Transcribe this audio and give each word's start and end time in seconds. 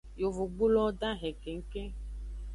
Yovogbulowo 0.21 0.91
dahen 0.99 1.35
kengkeng. 1.43 1.93